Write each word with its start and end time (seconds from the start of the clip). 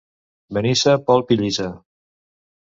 Benissa, 0.57 0.95
polp 1.11 1.35
i 1.37 1.37
llisa. 1.43 1.69